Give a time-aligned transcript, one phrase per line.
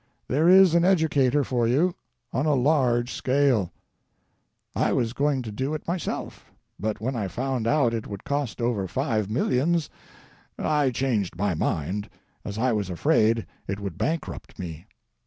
[0.27, 1.93] There is an educator for you
[2.33, 3.71] on a large scale.
[4.75, 8.61] I was going to do it myself, but when I found out it would cost
[8.61, 9.91] over five millions
[10.57, 12.09] I changed my mind,
[12.43, 14.87] as I was afraid it would bankrupt me.